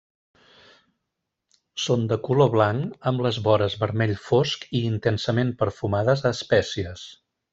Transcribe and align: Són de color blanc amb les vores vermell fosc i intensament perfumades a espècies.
Són 1.83 2.07
de 2.13 2.17
color 2.29 2.49
blanc 2.55 3.07
amb 3.11 3.23
les 3.27 3.39
vores 3.49 3.77
vermell 3.83 4.15
fosc 4.31 4.67
i 4.81 4.85
intensament 4.93 5.55
perfumades 5.63 6.25
a 6.31 6.35
espècies. 6.39 7.07